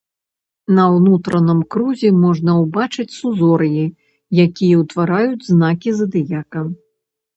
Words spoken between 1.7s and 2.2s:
крузе